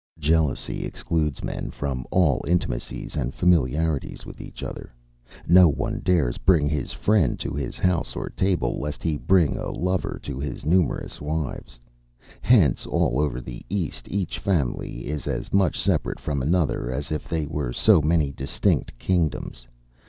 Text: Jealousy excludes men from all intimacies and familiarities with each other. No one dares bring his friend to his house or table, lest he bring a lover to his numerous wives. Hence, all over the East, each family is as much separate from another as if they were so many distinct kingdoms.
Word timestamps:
Jealousy 0.17 0.83
excludes 0.83 1.43
men 1.43 1.69
from 1.69 2.07
all 2.09 2.43
intimacies 2.47 3.15
and 3.15 3.35
familiarities 3.35 4.25
with 4.25 4.41
each 4.41 4.63
other. 4.63 4.91
No 5.47 5.69
one 5.69 5.99
dares 5.99 6.39
bring 6.39 6.67
his 6.67 6.91
friend 6.91 7.37
to 7.39 7.53
his 7.53 7.77
house 7.77 8.15
or 8.15 8.27
table, 8.31 8.79
lest 8.79 9.03
he 9.03 9.15
bring 9.15 9.57
a 9.59 9.69
lover 9.69 10.19
to 10.23 10.39
his 10.39 10.65
numerous 10.65 11.21
wives. 11.21 11.79
Hence, 12.41 12.87
all 12.87 13.19
over 13.19 13.39
the 13.39 13.61
East, 13.69 14.07
each 14.09 14.39
family 14.39 15.05
is 15.07 15.27
as 15.27 15.53
much 15.53 15.79
separate 15.79 16.19
from 16.19 16.41
another 16.41 16.89
as 16.89 17.11
if 17.11 17.27
they 17.27 17.45
were 17.45 17.71
so 17.71 18.01
many 18.01 18.31
distinct 18.31 18.97
kingdoms. 18.97 19.67